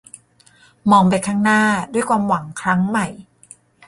[0.91, 1.61] มองไปข้างหน้า
[1.93, 3.07] ด้วยความหวังครั้งใหม่